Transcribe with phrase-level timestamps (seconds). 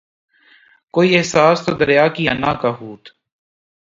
[0.93, 3.09] کوئی احساس تو دریا کی انا کا ہوت